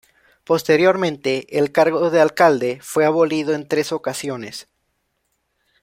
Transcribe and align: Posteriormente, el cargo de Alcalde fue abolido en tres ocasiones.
Posteriormente, 0.45 1.59
el 1.59 1.71
cargo 1.71 2.09
de 2.09 2.19
Alcalde 2.21 2.79
fue 2.81 3.05
abolido 3.05 3.53
en 3.53 3.67
tres 3.67 3.91
ocasiones. 3.91 4.67